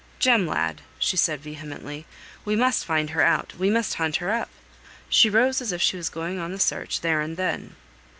[0.17, 2.07] "Jem, lad!" said she, vehemently,
[2.43, 4.49] "we must find her out, we must hunt her up!"
[5.09, 7.75] She rose as if she was going on the search there and then.